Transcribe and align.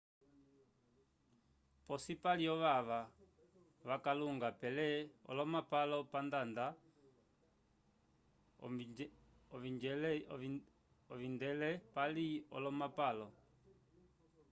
posi 1.85 2.13
pali 2.23 2.45
ovava 2.55 2.99
vakalunga 3.89 4.49
pele 4.61 4.87
olomapalo 5.31 5.97
pandada 6.13 6.65
ovingedelei 11.15 11.75
pali 11.95 12.27
olomapalo 12.55 13.27